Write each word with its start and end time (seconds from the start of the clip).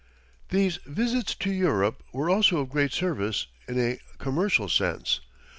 These 0.49 0.77
visits 0.77 1.35
to 1.35 1.51
Europe 1.51 2.01
were 2.11 2.27
also 2.27 2.57
of 2.57 2.69
great 2.71 2.91
service 2.91 3.45
in 3.67 3.77
a 3.79 3.99
commercial 4.17 4.67
sense. 4.67 5.19